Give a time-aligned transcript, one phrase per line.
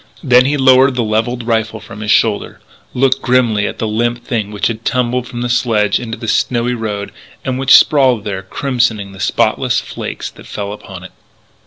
[0.23, 2.59] Then he lowered the levelled rifle from his shoulder,
[2.95, 6.73] looked grimly at the limp thing which had tumbled from the sledge into the snowy
[6.73, 7.11] road
[7.45, 11.11] and which sprawled there crimsoning the spotless flakes that fell upon it.